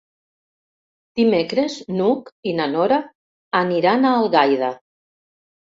[1.19, 3.01] Dimecres n'Hug i na Nora
[3.65, 4.77] aniran a Algaida.